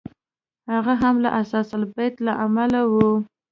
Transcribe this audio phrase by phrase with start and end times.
[0.71, 2.93] هغه هم له اثاث البیت له امله و.